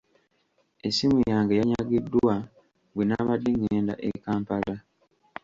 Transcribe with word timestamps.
Essimu 0.87 1.17
yange 1.31 1.53
yanyagiddwa 1.59 2.35
bwe 2.93 3.03
nabadde 3.05 3.51
ngenda 3.59 3.93
e 4.09 4.09
Kampala. 4.23 4.75